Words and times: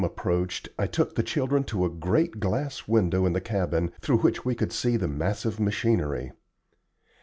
approached, 0.03 0.67
I 0.79 0.87
took 0.87 1.13
the 1.13 1.21
children 1.21 1.63
to 1.65 1.85
a 1.85 1.89
great 1.91 2.39
glass 2.39 2.87
window 2.87 3.23
in 3.27 3.33
the 3.33 3.39
cabin, 3.39 3.91
through 4.01 4.17
which 4.21 4.43
we 4.43 4.55
could 4.55 4.71
see 4.73 4.97
the 4.97 5.07
massive 5.07 5.59
machinery. 5.59 6.31